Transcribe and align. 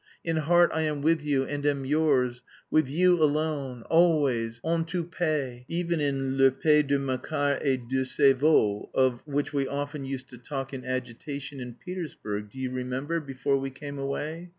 In 0.25 0.37
heart 0.37 0.71
I 0.73 0.81
am 0.81 1.03
with 1.03 1.21
you 1.21 1.43
and 1.43 1.63
am 1.63 1.85
yours; 1.85 2.41
with 2.71 2.87
you 2.89 3.21
alone, 3.21 3.83
always, 3.83 4.59
en 4.65 4.83
tout 4.83 5.11
pays, 5.11 5.61
even 5.67 5.99
in 6.01 6.39
le 6.39 6.49
pays 6.49 6.81
de 6.87 6.97
Makar 6.97 7.59
et 7.61 7.87
de 7.87 8.03
ses 8.03 8.33
veaux, 8.35 8.89
of 8.95 9.21
which 9.27 9.53
we 9.53 9.67
often 9.67 10.03
used 10.03 10.27
to 10.29 10.39
talk 10.39 10.73
in 10.73 10.83
agitation 10.83 11.59
in 11.59 11.75
Petersburg, 11.75 12.49
do 12.49 12.57
you 12.57 12.71
remember, 12.71 13.19
before 13.19 13.57
we 13.57 13.69
came 13.69 13.99
away. 13.99 14.49